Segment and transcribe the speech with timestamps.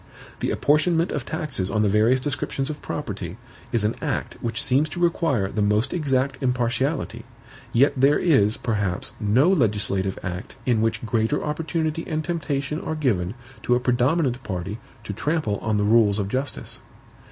[0.39, 3.37] The apportionment of taxes on the various descriptions of property
[3.71, 7.23] is an act which seems to require the most exact impartiality;
[7.71, 13.35] yet there is, perhaps, no legislative act in which greater opportunity and temptation are given
[13.61, 16.81] to a predominant party to trample on the rules of justice.